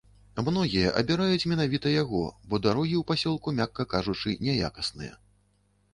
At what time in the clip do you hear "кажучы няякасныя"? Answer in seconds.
3.95-5.13